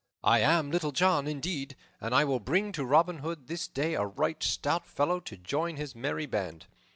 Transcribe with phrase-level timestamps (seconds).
[0.23, 4.03] "I am Little John, indeed, and I will bring to Robin Hood this day a
[4.03, 6.65] right stout fellow to join his merry band.